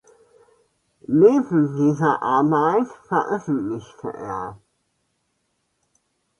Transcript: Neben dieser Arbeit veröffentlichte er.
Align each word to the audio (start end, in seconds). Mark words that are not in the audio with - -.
Neben 1.05 1.77
dieser 1.77 2.23
Arbeit 2.23 2.87
veröffentlichte 3.07 4.11
er. 4.11 4.59